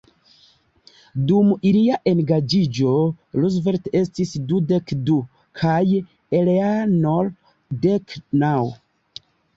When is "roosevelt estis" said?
3.41-4.31